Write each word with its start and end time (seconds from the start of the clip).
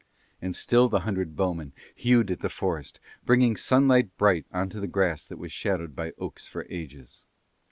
And 0.41 0.55
still 0.55 0.89
the 0.89 1.01
hundred 1.01 1.35
bowmen 1.35 1.73
hewed 1.93 2.31
at 2.31 2.39
the 2.39 2.49
forest, 2.49 2.99
bringing 3.23 3.55
sunlight 3.55 4.17
bright 4.17 4.47
on 4.51 4.67
to 4.69 4.87
grass 4.87 5.23
that 5.25 5.37
was 5.37 5.51
shadowed 5.51 5.95
by 5.95 6.13
oaks 6.17 6.47
for 6.47 6.65
ages. 6.71 7.23